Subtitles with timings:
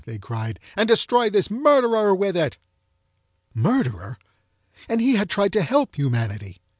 [0.03, 0.59] they cried.
[0.75, 2.57] "And destroy this MURDERER with it!"
[3.53, 4.17] Murderer!
[4.89, 6.59] And he had tried to help humanity.